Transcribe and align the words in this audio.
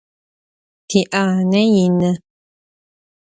Ti'ane 0.87 1.61
yinı. 1.73 2.11